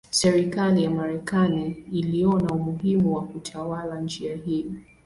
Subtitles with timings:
[0.09, 4.71] Serikali ya Marekani iliona umuhimu wa kutawala njia hii.